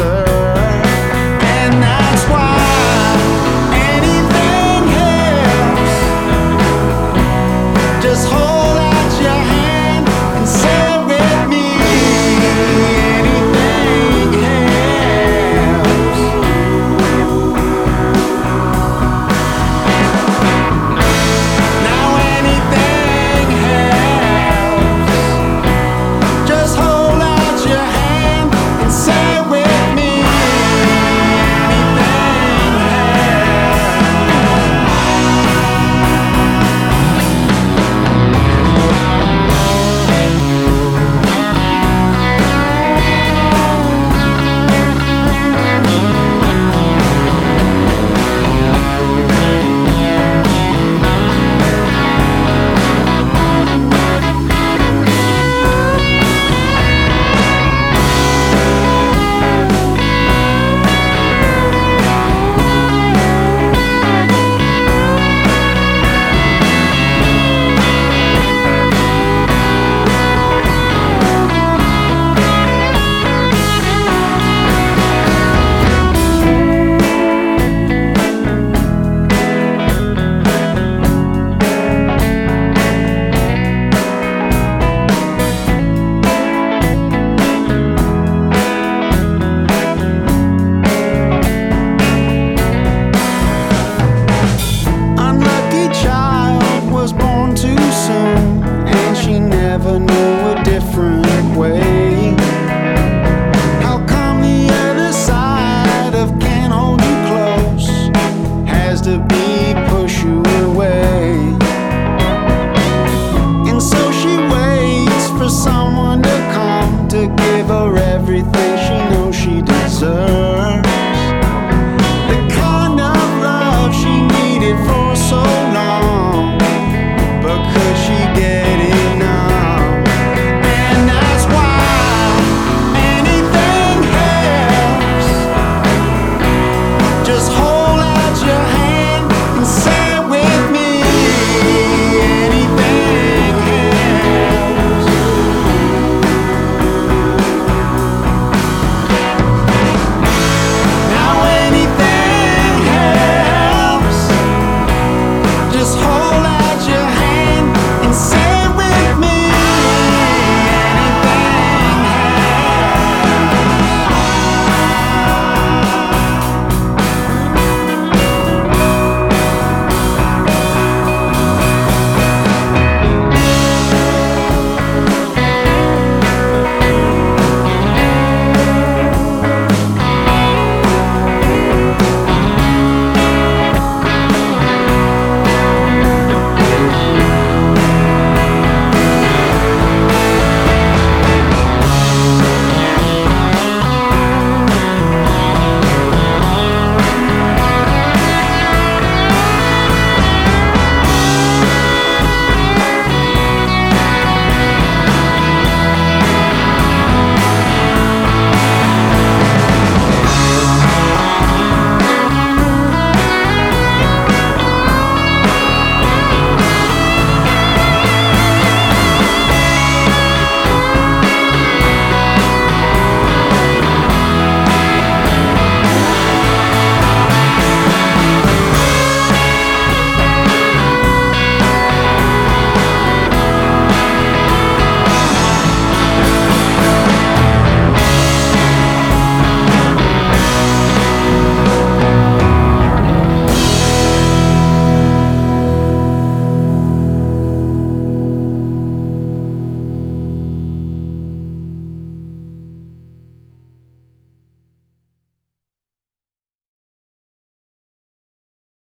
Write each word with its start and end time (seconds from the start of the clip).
answer 0.00 0.29